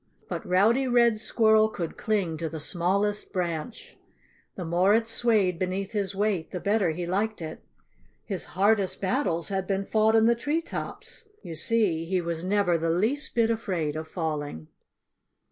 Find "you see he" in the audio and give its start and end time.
11.43-12.19